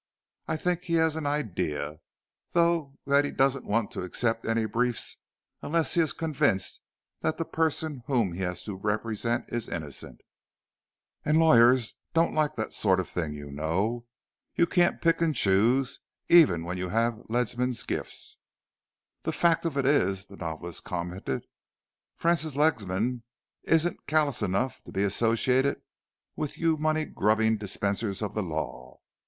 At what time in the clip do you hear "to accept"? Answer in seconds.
3.91-4.47